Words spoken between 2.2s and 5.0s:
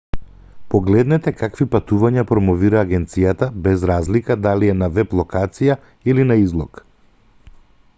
промовира агенцијата без разлика дали е на